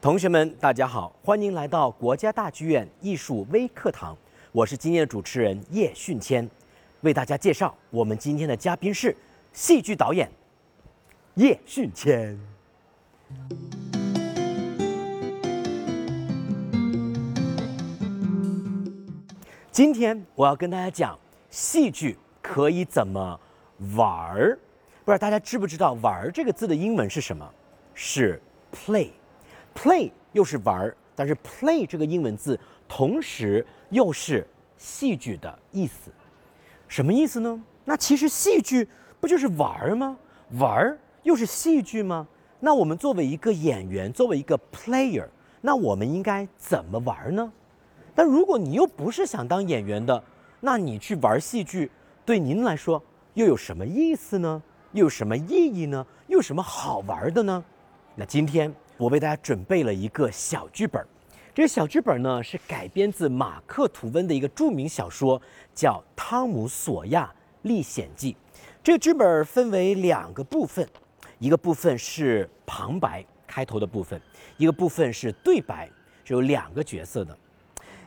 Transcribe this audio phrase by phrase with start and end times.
[0.00, 4.16] 同学们，大家好，欢迎来到国家大剧院艺术微课堂。
[4.50, 6.48] 我是今天的主持人叶训谦，
[7.02, 9.14] 为大家介绍我们今天的嘉宾是
[9.52, 10.30] 戏剧导演
[11.34, 12.34] 叶训谦。
[19.70, 21.18] 今天我要跟大家讲
[21.50, 23.38] 戏剧可以怎么
[23.94, 24.58] 玩儿。
[25.04, 27.46] 不知道大家知不知道“玩儿”这个字的英文是什么？
[27.94, 28.40] 是
[28.72, 29.10] play。
[29.74, 34.46] Play 又是玩儿，但是 play 这个英文字同时又是
[34.76, 36.10] 戏剧的意思。
[36.88, 37.62] 什么意思呢？
[37.84, 38.86] 那其实戏剧
[39.20, 40.16] 不就是玩儿吗？
[40.58, 42.26] 玩儿又是戏剧吗？
[42.58, 45.26] 那我们作为一个演员，作为一个 player，
[45.60, 47.52] 那我们应该怎么玩儿呢？
[48.14, 50.22] 但如果你又不是想当演员的，
[50.60, 51.90] 那你去玩戏剧，
[52.24, 53.02] 对您来说
[53.34, 54.62] 又有什么意思呢？
[54.92, 56.04] 又有什么意义呢？
[56.26, 57.64] 又有什么好玩的呢？
[58.16, 61.02] 那今天我为大家准备了一个小剧本，
[61.54, 65.40] 这个小剧本呢是改编自马克·吐温的一个著名小说，
[65.74, 68.34] 叫《汤姆·索亚历险记》。
[68.84, 70.86] 这个剧本分为两个部分，
[71.38, 74.20] 一个部分是旁白开头的部分，
[74.58, 75.88] 一个部分是对白，
[76.22, 77.34] 是有两个角色的。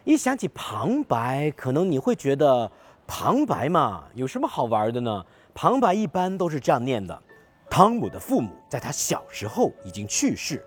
[0.04, 2.72] 一想起旁白，可能你会觉得
[3.08, 5.26] 旁白嘛，有什么好玩的呢？
[5.56, 7.20] 旁白一般都是这样念的：
[7.68, 10.64] 汤姆的父母在他小时候已经去世，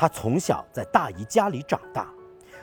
[0.00, 2.08] 他从小在大姨家里长大，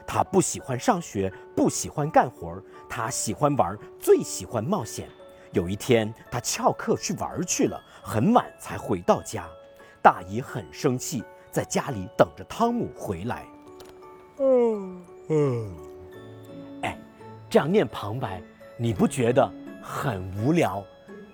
[0.08, 5.08] 他不喜欢上学，不喜欢干活，他喜欢玩，最喜欢冒险。
[5.52, 9.46] 有一天，他翘课去玩去了，很晚才回到家，
[10.02, 13.46] 大姨很生气，在家里等着汤姆回来。
[14.40, 15.76] 嗯嗯，
[16.82, 17.00] 哎，
[17.48, 18.42] 这样念旁白，
[18.78, 19.48] 你不觉得
[19.80, 20.84] 很无聊？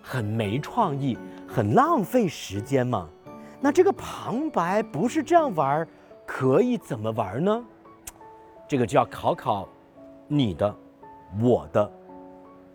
[0.02, 3.08] 很没创意，很浪费时间嘛。
[3.64, 5.88] 那这个旁白不是这样玩，
[6.28, 7.64] 可以怎么玩呢？
[8.68, 9.70] 这个就要考考
[10.28, 10.76] 你的、
[11.42, 11.90] 我的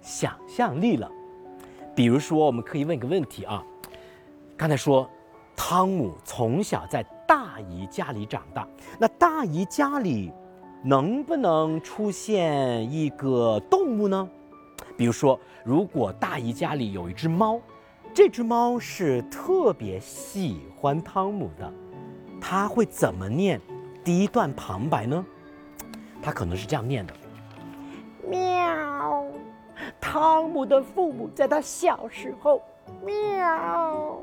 [0.00, 1.06] 想象力了。
[1.94, 3.62] 比如说，我们可以问个问题啊。
[4.56, 5.06] 刚才说，
[5.54, 8.66] 汤姆从小在大姨家里长大，
[8.98, 10.32] 那大姨家里
[10.82, 14.26] 能不能出现一个动物呢？
[14.96, 17.60] 比如说，如果大姨家里有一只猫，
[18.18, 21.72] 这只猫是特别喜欢汤姆的，
[22.40, 23.60] 它会怎么念
[24.02, 25.24] 第一段旁白呢？
[26.20, 27.14] 它可能是这样念的：
[28.28, 29.24] 喵。
[30.00, 32.60] 汤姆的父母在他小时候，
[33.04, 34.18] 喵，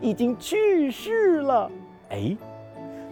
[0.00, 1.68] 已经去世了。
[2.10, 2.36] 哎，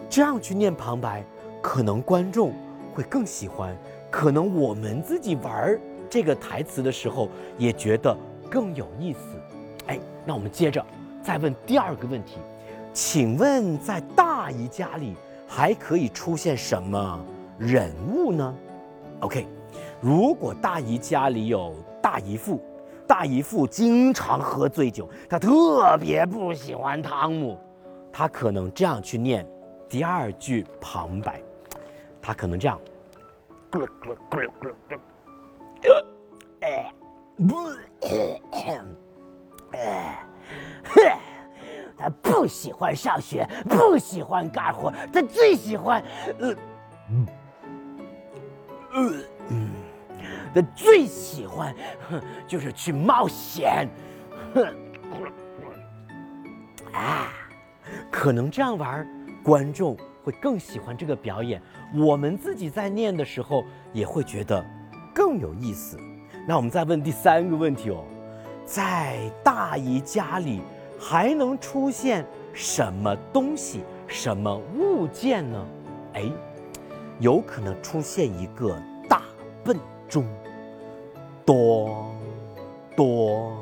[0.08, 1.24] 这样去念旁白，
[1.60, 2.52] 可能观众
[2.94, 3.76] 会更喜欢。
[4.08, 5.76] 可能我们自己玩
[6.08, 7.28] 这个台词的时候，
[7.58, 8.16] 也觉得
[8.54, 9.18] 更有意思。
[9.88, 10.86] 哎，那我们接着
[11.20, 12.38] 再问第二个问题，
[12.92, 15.16] 请问在大姨家里
[15.48, 17.20] 还可以出现什么
[17.58, 18.54] 人物呢
[19.18, 19.48] ？OK，
[20.00, 22.62] 如果大姨家里有大姨父，
[23.08, 27.58] 大姨父经常喝醉酒，他特别不喜欢汤姆，
[28.12, 29.44] 他可能这样去念
[29.88, 31.42] 第二句旁白，
[32.22, 32.80] 他可能这样。
[33.70, 33.80] 他
[42.74, 46.02] 欢上学，不喜欢干活，他最喜欢，
[46.40, 46.54] 呃，
[48.92, 49.12] 呃，
[50.54, 51.74] 他最喜欢
[52.10, 53.88] 哼 就是去冒险，
[56.92, 57.28] 啊，
[58.10, 59.06] 可能这样玩，
[59.42, 59.96] 观众。
[60.24, 61.60] 会更喜欢这个表演，
[61.94, 63.62] 我们自己在念的时候
[63.92, 64.64] 也会觉得
[65.14, 65.98] 更有意思。
[66.48, 68.02] 那我们再问第三个问题哦，
[68.64, 70.62] 在大姨家里
[70.98, 72.24] 还能出现
[72.54, 75.66] 什么东西、什么物件呢？
[76.14, 76.30] 哎，
[77.18, 79.22] 有可能出现一个大
[79.64, 79.76] 笨
[80.08, 80.24] 钟。
[81.44, 82.14] 咚
[82.96, 83.56] 咚，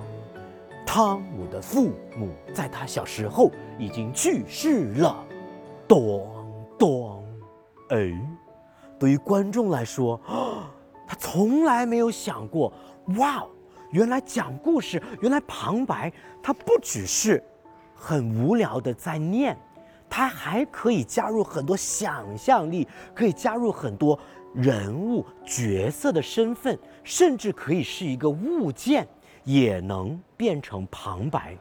[0.86, 5.24] 汤姆的父母在他小时候已经去世了。
[5.88, 6.28] 咚。
[6.78, 7.24] 咚，
[7.90, 8.12] 哎，
[8.98, 10.20] 对于观众来说，
[11.06, 12.72] 他从来没有想过，
[13.18, 13.46] 哇，
[13.92, 16.12] 原来讲故事，原来旁白，
[16.42, 17.42] 它不只是
[18.04, 19.56] 很无聊的在念，
[20.10, 24.18] 它还可以加入很多想象力，可以加入很多
[24.52, 29.06] 人物角色的身份，甚至可以是一个物件，
[29.44, 31.56] 也能变成旁白。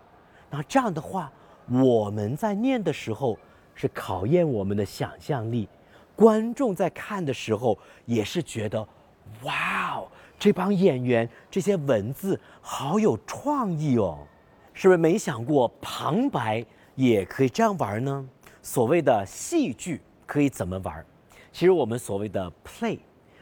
[0.50, 1.32] 那这样的话，
[1.70, 3.38] 我们在念的时候。
[3.74, 5.68] 是考验我们的想象力，
[6.16, 8.80] 观众在看的时候也是觉得，
[9.42, 10.08] 哇哦，
[10.38, 14.20] 这帮演员这些文字好有创意哦，
[14.74, 16.66] 是不是没想过旁白
[16.96, 18.28] 也可以这样玩呢？
[18.62, 21.06] 所谓的戏剧可以怎么玩？
[21.52, 23.00] 其实我们所谓的 play，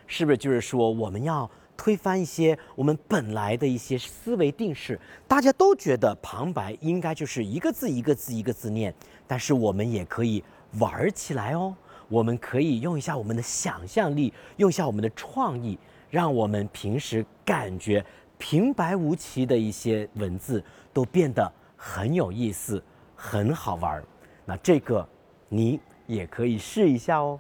[0.08, 5.00] 是不是就是说我们要推翻一些我们本来的一些思维定式？
[5.28, 8.94] 大家都觉得旁白应该就是一个字一个字一个字念，
[9.28, 10.44] 但是我们也可以
[10.80, 11.76] 玩起来哦。
[12.08, 15.78] 我们可以用一下我们的想象力，用一下我们的创意，
[16.10, 18.04] 让我们平时感觉
[18.40, 20.64] 平白无奇的一些文字
[20.94, 22.82] 都变得很有意思、
[23.14, 24.04] 很好玩儿。
[24.46, 25.08] 那这个
[25.50, 25.78] 你
[26.08, 27.38] 也可以试一下哦。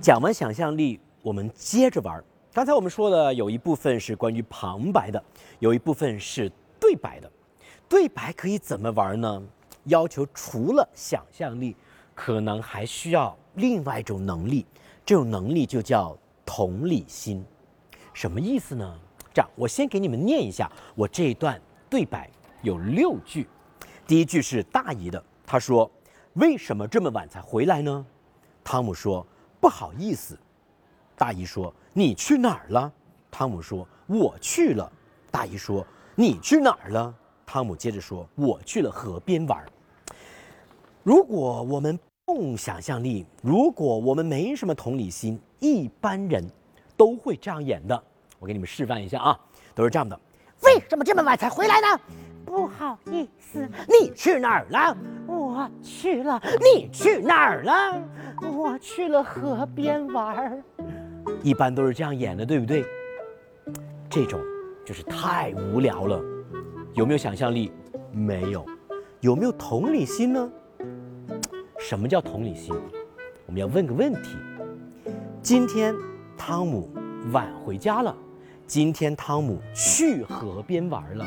[0.00, 2.22] 讲完想象力，我们接着玩。
[2.52, 5.22] 刚才我们说的有一部分是关于旁白的，
[5.58, 7.28] 有一部分是对白的。
[7.88, 9.42] 对白可以怎么玩呢？
[9.86, 11.74] 要求除了想象力，
[12.14, 14.66] 可能还需要另外一种能力，
[15.04, 17.44] 这种能力就叫同理心。
[18.12, 18.98] 什么意思呢？
[19.32, 21.60] 这样，我先给你们念一下我这一段
[21.90, 22.30] 对白，
[22.62, 23.48] 有六句。
[24.06, 25.90] 第一句是大姨的，她说
[26.34, 28.06] ：“为什么这么晚才回来呢？”
[28.62, 29.26] 汤姆说
[29.60, 30.38] ：“不好意思。”
[31.16, 32.92] 大姨说：“你去哪儿了？”
[33.30, 34.90] 汤姆说：“我去了。”
[35.30, 35.84] 大姨说
[36.14, 37.14] ：“你去哪儿了？”
[37.46, 39.64] 汤姆接着说：“我去了河边玩。”
[41.02, 46.42] 如果我们不用想象力，如果我们没什么同理心，一般人
[46.96, 48.02] 都会这样演的。
[48.38, 49.38] 我给你们示范一下啊，
[49.74, 50.18] 都是这样的。
[50.62, 52.00] 为什么这么晚才回来呢？
[52.46, 54.96] 不好意思，你去哪儿了？
[55.26, 56.40] 我去了。
[56.60, 58.02] 你去哪儿了？
[58.40, 60.62] 我去了河边玩。
[61.42, 62.86] 一般都是这样演的，对不对？
[64.08, 64.40] 这种
[64.84, 66.18] 就是太无聊了。
[66.94, 67.70] 有没有想象力？
[68.12, 68.64] 没有。
[69.20, 70.50] 有没有同理心呢？
[71.86, 72.74] 什么叫同理心？
[73.44, 74.30] 我们要问个问题：
[75.42, 75.94] 今天
[76.34, 76.88] 汤姆
[77.30, 78.16] 晚回家了，
[78.66, 81.26] 今天汤姆去河边玩了，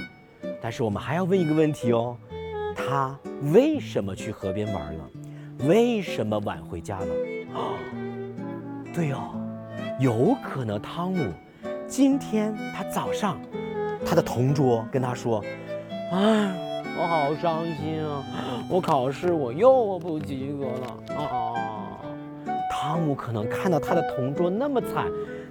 [0.60, 2.18] 但是我们还要问一个问题哦：
[2.76, 3.16] 他
[3.54, 5.10] 为什么去河边玩了？
[5.68, 7.06] 为什么晚回家了？
[7.54, 7.78] 啊，
[8.92, 9.40] 对哦，
[10.00, 11.32] 有可能汤姆
[11.88, 13.40] 今天他早上。
[14.04, 15.44] 他的同桌跟他说
[16.14, 16.67] ：“哎，
[17.00, 18.24] 我好伤心啊！
[18.70, 21.54] 我考试我又不及格了啊！”
[22.72, 25.06] 汤姆可能看到他的同桌那么惨，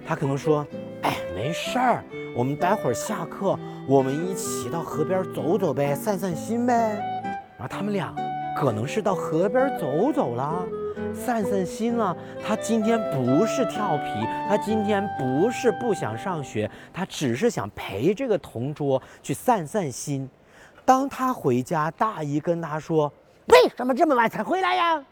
[0.05, 0.65] 他可能说
[1.03, 2.03] ：“哎，没事儿，
[2.35, 3.57] 我们待会儿下课，
[3.87, 6.73] 我们一起到河边走走呗，散散心呗。”
[7.57, 8.13] 然后他们俩
[8.57, 10.63] 可能是到河边走走了。
[11.13, 20.27] 散散心了，他今天不是调皮，他今天不是不想上学，他只是想陪这个同桌去散散心。
[20.87, 23.11] 当他回家，大姨跟他说
[23.51, 25.03] ：“为什么这么晚才回来呀？”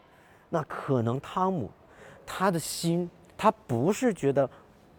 [0.48, 1.70] 那可能汤姆，
[2.24, 4.48] 他的心他不是觉得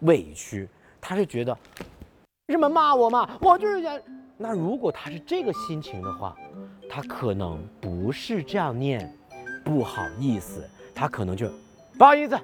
[0.01, 0.69] 委屈，
[1.01, 1.51] 他是觉得
[2.45, 3.27] 为什么骂我嘛？
[3.41, 3.99] 我就是想
[4.37, 6.37] 那如果他是这个心情的话，
[6.87, 9.11] 他可能不是这样念，
[9.65, 10.63] 不好意思。
[10.93, 11.49] 他可能就
[11.97, 12.39] 不好意思，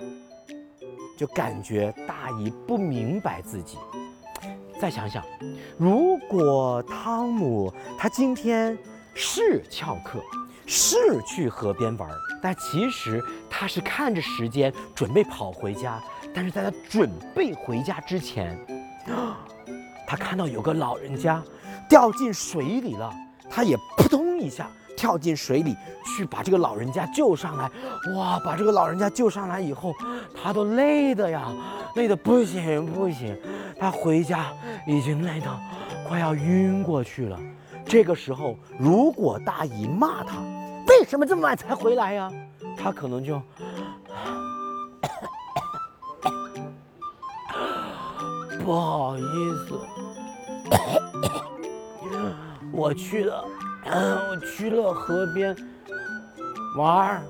[1.15, 3.77] 就感觉大姨不明白自己。
[4.79, 5.23] 再想想，
[5.77, 8.77] 如果汤姆他今天
[9.13, 10.19] 是翘课，
[10.65, 12.09] 是去河边玩，
[12.41, 16.01] 但其实他是看着时间准备跑回家，
[16.33, 18.57] 但是在他准备回家之前，
[20.07, 21.41] 他看到有个老人家
[21.87, 23.13] 掉进水里了，
[23.49, 24.67] 他也扑通一下。
[24.95, 25.75] 跳进水里
[26.05, 27.69] 去把这个老人家救上来，
[28.15, 28.39] 哇！
[28.45, 29.93] 把这个老人家救上来以后，
[30.33, 31.51] 他都累的呀，
[31.95, 33.35] 累得不行不行。
[33.83, 34.45] 他回家
[34.87, 35.59] 已经累到
[36.07, 37.37] 快要晕过去了。
[37.85, 40.37] 这个时候，如果大姨骂他，
[40.87, 42.31] 为什么这么晚才回来呀？
[42.77, 43.35] 他可能就
[48.63, 49.21] 不好意
[49.67, 49.77] 思，
[52.71, 53.43] 我去了。
[53.83, 55.53] 嗯， 我去了河边
[56.77, 57.21] 玩儿。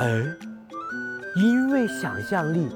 [0.00, 0.22] 哎，
[1.36, 2.68] 因为想象力，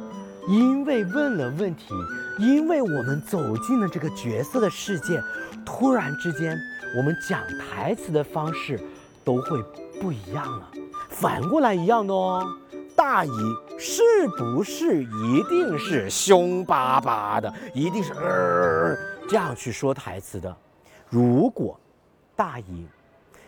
[0.49, 1.93] 因为问了问题，
[2.39, 5.23] 因为我们走进了这个角色的世界，
[5.65, 6.59] 突然之间，
[6.97, 8.81] 我们讲台词的方式
[9.25, 9.63] 都会
[10.01, 10.71] 不一样了。
[11.09, 12.47] 反过来一样的哦。
[12.95, 13.31] 大姨
[13.79, 14.03] 是
[14.39, 18.97] 不是一定是凶巴巴的，一定是呃
[19.29, 20.57] 这样去说台词的？
[21.09, 21.79] 如果。
[22.35, 22.87] 大姨，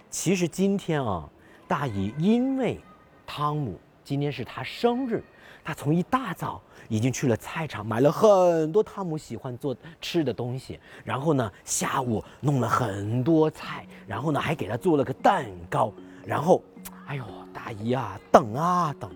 [0.09, 1.28] 其实今天啊，
[1.66, 2.80] 大姨因为
[3.26, 5.23] 汤姆今天是他生日，
[5.68, 15.92] 他从一大早已经去了菜场买了很多汤姆喜欢做吃的东西，然后呢下午弄了很多菜，然后呢还给他做了个蛋糕，
[16.25, 16.64] 然后，
[17.04, 19.10] 哎呦，大姨啊，等啊等，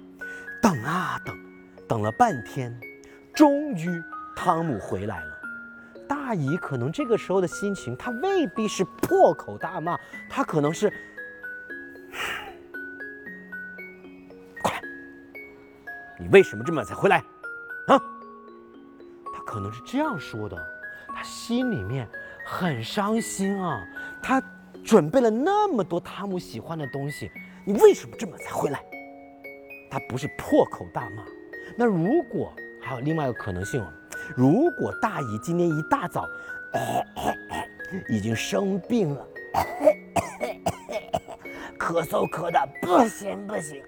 [0.60, 1.34] 等啊等，
[1.88, 2.78] 等了半天，
[3.32, 3.88] 终于
[4.36, 5.32] 汤姆回来了。
[6.06, 10.92] 大姨可能这个时候的心情，她未必是破口大骂，她可能是，
[16.22, 17.18] 你为什么这么晚才回来？
[17.88, 17.98] 啊？
[19.34, 20.56] 他可能是这样说的，
[21.08, 22.08] 他心里面
[22.46, 23.84] 很伤心啊，
[24.22, 24.40] 他
[24.84, 27.30] 准备了那么多汤姆喜欢的东西，
[27.66, 28.80] 你为什么这么才回来？
[29.90, 31.24] 他不是破口大骂，
[31.76, 33.92] 那如果还有另外一个可能性哦。
[34.36, 36.24] 如果大姨今天一大早，
[38.08, 39.26] 已经生病了，
[41.78, 43.82] 咳嗽咳的不行不行，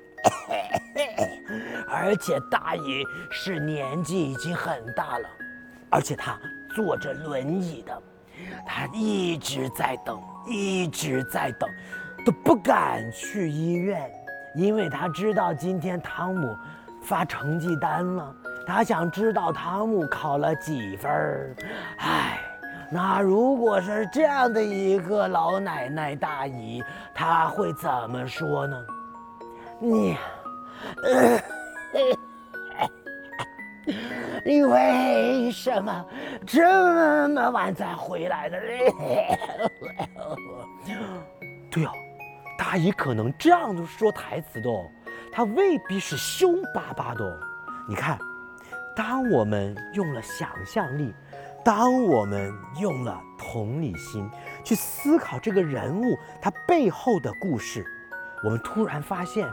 [1.94, 5.28] 而且大姨是年纪已经很大了，
[5.90, 6.36] 而且她
[6.74, 8.02] 坐着轮椅的，
[8.66, 11.70] 她一直在等，一直在等，
[12.26, 14.10] 都不敢去医院，
[14.56, 16.56] 因为她知道今天汤姆
[17.00, 18.34] 发成绩单了。
[18.66, 21.54] 他想知道汤姆考了几分儿，
[21.98, 22.40] 唉，
[22.90, 26.82] 那如果是这样的一个老奶奶大姨，
[27.14, 28.76] 她会怎么说呢？
[29.78, 30.16] 你，
[31.02, 31.38] 呃
[34.44, 36.06] 你为什么
[36.46, 38.56] 这么晚才回来呢？
[41.70, 41.90] 对哦，
[42.58, 44.88] 大姨可能这样子说台词的哦，
[45.32, 47.38] 她未必是凶巴巴的哦，
[47.88, 48.18] 你看。
[48.96, 51.12] 当我们用了想象力，
[51.64, 54.30] 当我们用了同理心
[54.62, 57.84] 去思考这个人物他背后的故事，
[58.44, 59.48] 我们突然发现，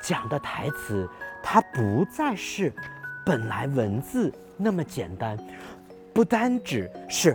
[0.00, 1.08] 讲的台词
[1.42, 2.72] 它不再是
[3.24, 5.38] 本来文字那么简单，
[6.12, 7.34] 不单只是，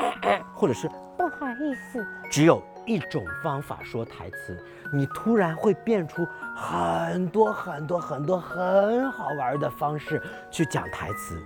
[0.54, 4.58] 或者是不好意思，只有一种方法说台词。
[4.92, 11.42] 你突然会变出很多很多很多很好玩的方式去讲台词，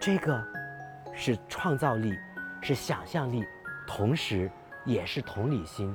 [0.00, 0.42] 这个
[1.14, 2.18] 是创造力，
[2.62, 3.44] 是想象力，
[3.86, 4.50] 同时
[4.86, 5.94] 也是同理心。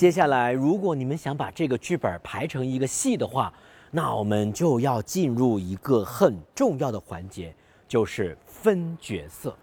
[0.00, 3.52] 接下来，如果你们想把这个剧本排成一个戏的话，
[3.90, 7.54] 那我们就要进入一个很重要的环节，
[7.86, 9.54] 就是分角色。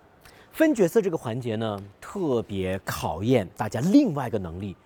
[0.51, 4.77] 分角色这个环节呢，特别考验大家另外一个能力，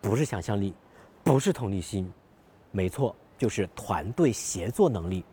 [0.00, 0.72] 不是想象力，
[1.24, 2.08] 不是同理心，
[2.70, 5.24] 没错，就是团队协作能力。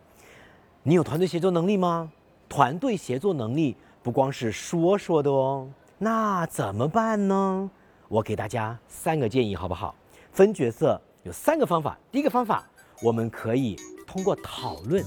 [0.81, 2.11] 你有团队协作能力吗？
[2.49, 5.69] 团队协作能力不光是说说的哦，
[5.99, 7.69] 那怎么办呢？
[8.09, 9.93] 我给大家三个建议，好不好？
[10.31, 11.97] 分角色有三个方法。
[12.09, 12.63] 第一个方法，
[13.01, 13.75] 我们可以
[14.07, 15.03] 通过讨论，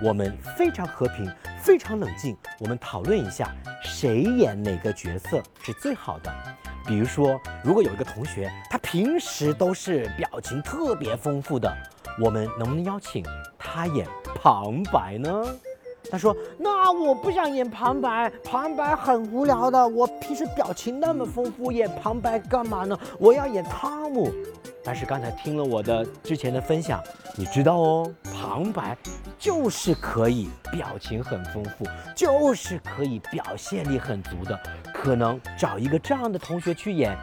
[0.00, 1.30] 我们非常和平。
[1.60, 3.50] 非常冷静，我们讨论一下
[3.82, 6.30] 谁演哪个角色是最好的。
[6.86, 11.74] 比如说，如果有一个同学，他平时都是表情特别丰富的，
[12.22, 13.24] 我们能不能邀请
[13.58, 15.42] 他演旁白呢？
[16.14, 19.88] 他说：“那我不想演旁白，旁白很无聊的。
[19.88, 22.96] 我平时表情那么丰富，演旁白干嘛呢？
[23.18, 24.32] 我要演汤姆。”
[24.84, 27.02] 但是刚才听了我的之前的分享，
[27.34, 28.96] 你知道哦，旁白
[29.36, 34.56] 就是可以表情很丰富，就是可以表现力很足的。
[34.92, 37.18] 可能找一个这样的同学去演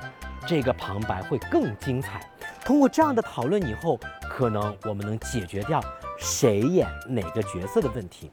[0.45, 2.29] 这个旁白会更精彩。
[2.65, 3.98] 通过这样的讨论以后，
[4.29, 5.79] 可能我们能解决掉
[6.19, 8.29] 谁演哪个角色的问题。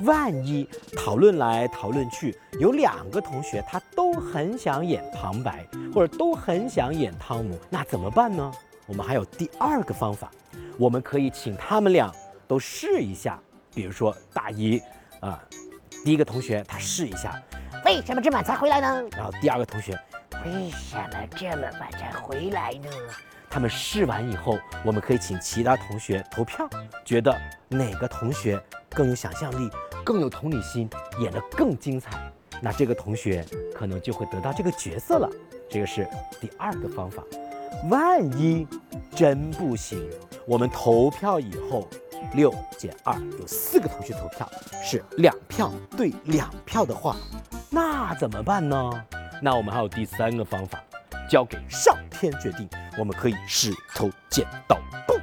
[0.00, 8.52] 万一讨论来讨论去，有两个同学他都很想演旁白，或者都很想演汤姆，那怎么办呢？
[8.86, 10.30] 我们还有第二个方法，
[10.78, 12.12] 我们可以请他们俩
[12.48, 13.38] 都试一下。
[13.74, 14.82] 比如说大姨
[15.20, 15.42] 啊，
[16.04, 17.40] 第一个同学他试一下，
[17.84, 19.02] 为什么这么晚才回来呢？
[19.12, 19.92] 然后第二个同学，
[20.44, 22.90] 为什么这么晚才回来呢？
[23.52, 26.66] 他们试完以后，我们可以请其他同学投票，
[27.04, 29.70] 觉得哪个同学更有想象力、
[30.02, 32.32] 更有同理心，演得更精彩，
[32.62, 33.44] 那这个同学
[33.76, 35.28] 可能就会得到这个角色了。
[35.68, 36.08] 这个是
[36.40, 37.22] 第二个方法。
[37.90, 38.66] 万一
[39.14, 40.02] 真不行，
[40.46, 41.86] 我们投票以后，
[42.32, 44.50] 六减二有四个同学投票，
[44.82, 47.16] 是两票对两票的话，
[47.68, 49.04] 那怎么办呢？
[49.42, 50.82] 那我们还有第三个方法，
[51.28, 52.66] 交给上天决定。
[52.98, 55.14] 我们可以石头剪刀布，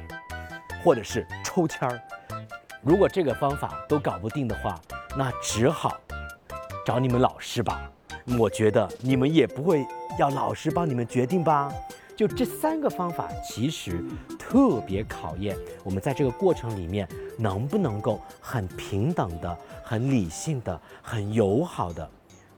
[0.82, 2.00] 或者是抽签儿。
[2.82, 4.80] 如果这个方法都搞不定的话，
[5.16, 5.98] 那只好
[6.84, 7.90] 找你们老师吧。
[8.38, 9.86] 我觉得你们也不会
[10.18, 11.72] 要老师帮你们决定吧。
[12.16, 14.04] 就这三个方法，其实
[14.38, 17.08] 特别考验我们在这个过程里面
[17.38, 22.08] 能不能够很平等的、很理性的、很友好的。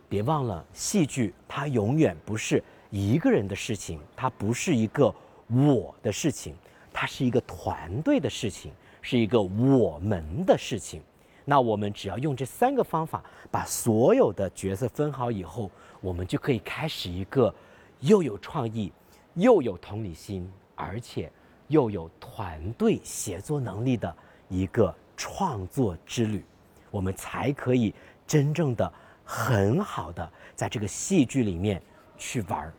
[0.09, 2.63] 别忘了，戏剧它永远不是。
[2.93, 5.13] 一个人的事情，它不是一个
[5.49, 6.55] 我的事情，
[6.93, 8.71] 它是一个团队的事情，
[9.01, 11.01] 是一个我们的事情。
[11.47, 15.71] 那我们只要用这三个方法，把所有的角色分好以后，
[16.03, 17.53] 我们就可以开始一个
[18.01, 18.93] 又有创意、
[19.37, 21.33] 又有同理心，而且
[21.69, 24.15] 又有团队协作能力的
[24.51, 26.45] 一个创作之旅。
[26.91, 27.95] 我们才可以
[28.27, 28.93] 真正的
[29.25, 31.83] 很好的在这个戏剧里面
[32.19, 32.75] 去玩儿。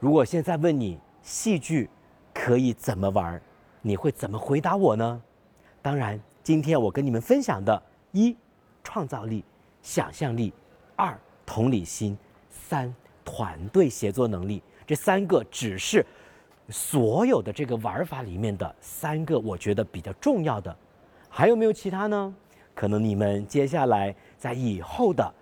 [0.00, 1.88] 如果现在问你戏剧
[2.32, 3.42] 可以怎么玩儿，
[3.82, 5.22] 你会怎么回答我呢？
[5.82, 8.34] 当然，今天我跟你们分享的：一、
[8.82, 9.44] 创造力、
[9.82, 10.50] 想象力；
[10.96, 11.14] 二、
[11.44, 12.16] 同理心；
[12.48, 12.92] 三、
[13.26, 14.62] 团队协作能力。
[14.86, 16.04] 这三个只是
[16.70, 20.74] 所有的这个玩法里面的三个，我觉得比较重要的。
[21.28, 22.34] 还有没有其他呢？
[22.74, 25.34] 可能你们接下来在以后的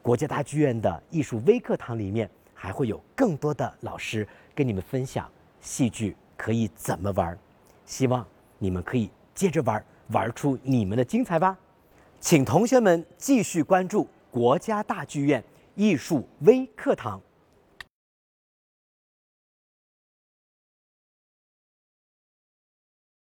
[0.00, 2.30] 国家大剧院的艺术微课堂里面，
[2.62, 5.26] 还会有更多的老师跟你们分享
[5.62, 7.36] 戏剧可以怎么玩。
[7.86, 8.26] 希望
[8.58, 11.56] 你们可以接着玩，玩出你们的精彩吧。
[12.20, 15.42] 请同学们继续关注国家大剧院
[15.74, 17.18] 艺术微课堂。